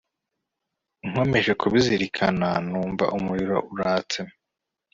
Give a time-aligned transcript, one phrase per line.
[1.07, 4.19] nkomeje kubizirikana numva umuriro uratse